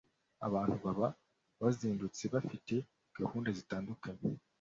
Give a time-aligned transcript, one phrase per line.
[0.47, 1.07] abantu baba
[1.61, 2.73] bazindutse bafite
[3.19, 4.19] gahunda zitandukanye